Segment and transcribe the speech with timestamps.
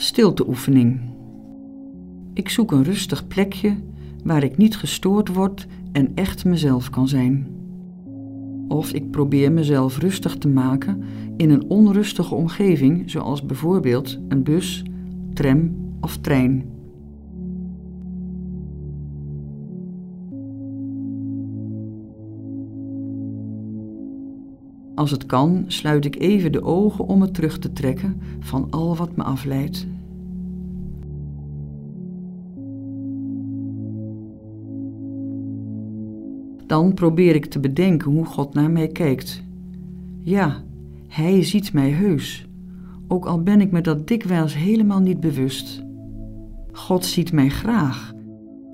[0.00, 1.00] Stilteoefening.
[2.34, 3.76] Ik zoek een rustig plekje
[4.24, 7.46] waar ik niet gestoord word en echt mezelf kan zijn.
[8.68, 11.02] Of ik probeer mezelf rustig te maken
[11.36, 14.84] in een onrustige omgeving, zoals bijvoorbeeld een bus,
[15.32, 16.77] tram of trein.
[24.98, 28.96] Als het kan, sluit ik even de ogen om me terug te trekken van al
[28.96, 29.86] wat me afleidt.
[36.66, 39.42] Dan probeer ik te bedenken hoe God naar mij kijkt.
[40.22, 40.62] Ja,
[41.08, 42.48] Hij ziet mij heus,
[43.08, 45.84] ook al ben ik me dat dikwijls helemaal niet bewust.
[46.72, 48.12] God ziet mij graag.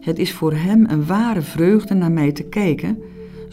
[0.00, 2.98] Het is voor Hem een ware vreugde naar mij te kijken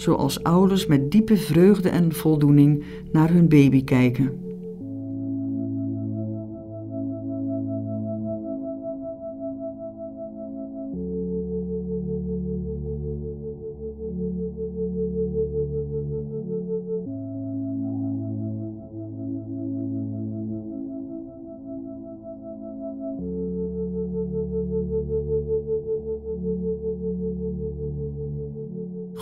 [0.01, 4.50] zoals ouders met diepe vreugde en voldoening naar hun baby kijken.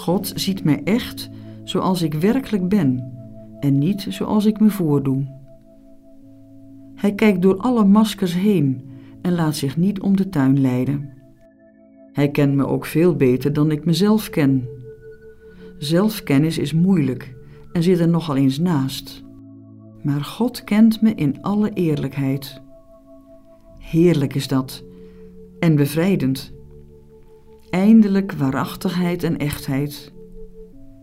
[0.09, 1.29] God ziet mij echt
[1.63, 3.13] zoals ik werkelijk ben
[3.59, 5.37] en niet zoals ik me voordoe.
[6.95, 8.89] Hij kijkt door alle maskers heen
[9.21, 11.09] en laat zich niet om de tuin leiden.
[12.11, 14.67] Hij kent me ook veel beter dan ik mezelf ken.
[15.77, 17.35] Zelfkennis is moeilijk
[17.71, 19.23] en zit er nogal eens naast.
[20.03, 22.61] Maar God kent me in alle eerlijkheid.
[23.79, 24.83] Heerlijk is dat
[25.59, 26.58] en bevrijdend.
[27.69, 30.13] Eindelijk waarachtigheid en echtheid.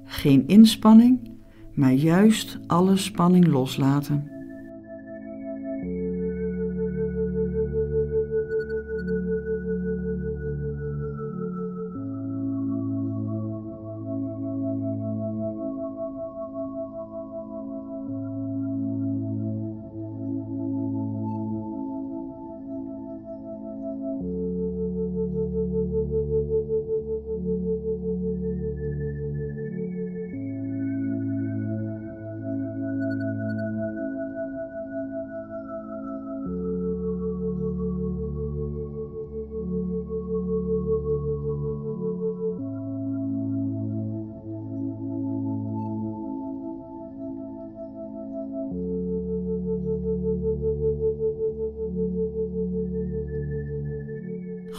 [0.04, 1.30] Geen inspanning,
[1.72, 4.35] maar juist alle spanning loslaten.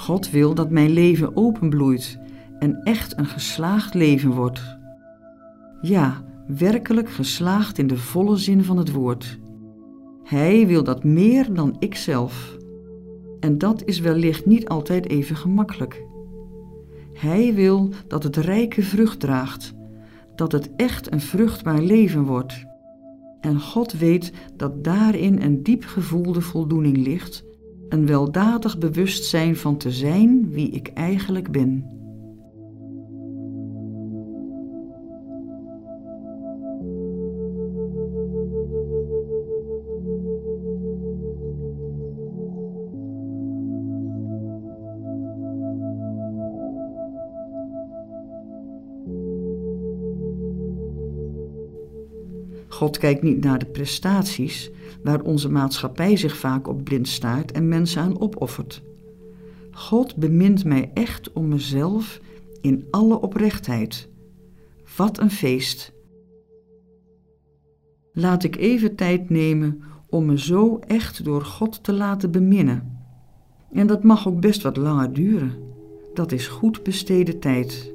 [0.07, 2.19] God wil dat mijn leven openbloeit
[2.59, 4.78] en echt een geslaagd leven wordt.
[5.81, 9.40] Ja, werkelijk geslaagd in de volle zin van het woord.
[10.23, 12.57] Hij wil dat meer dan ikzelf.
[13.40, 16.06] En dat is wellicht niet altijd even gemakkelijk.
[17.13, 19.73] Hij wil dat het rijke vrucht draagt,
[20.35, 22.66] dat het echt een vruchtbaar leven wordt.
[23.41, 27.47] En God weet dat daarin een diep gevoelde voldoening ligt
[27.90, 31.96] een weldadig bewustzijn van te zijn wie ik eigenlijk ben.
[52.78, 54.72] God kijkt niet naar de prestaties,
[55.04, 58.82] waar onze maatschappij zich vaak op blind staart en mensen aan opoffert.
[59.72, 62.20] God bemint mij echt om mezelf
[62.62, 64.10] in alle oprechtheid.
[64.96, 65.94] Wat een feest!
[68.14, 72.98] Laat ik even tijd nemen om me zo echt door God te laten beminnen.
[73.72, 75.54] En dat mag ook best wat langer duren.
[76.14, 77.94] Dat is goed besteden tijd.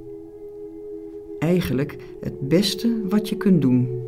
[1.38, 4.01] Eigenlijk het beste wat je kunt doen.